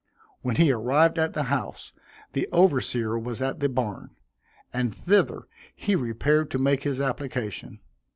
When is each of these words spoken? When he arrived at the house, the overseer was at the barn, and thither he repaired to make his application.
When 0.41 0.55
he 0.55 0.71
arrived 0.71 1.19
at 1.19 1.33
the 1.33 1.43
house, 1.43 1.93
the 2.33 2.49
overseer 2.51 3.19
was 3.19 3.39
at 3.39 3.59
the 3.59 3.69
barn, 3.69 4.09
and 4.73 4.95
thither 4.95 5.47
he 5.75 5.95
repaired 5.95 6.49
to 6.49 6.57
make 6.57 6.81
his 6.81 6.99
application. 6.99 7.81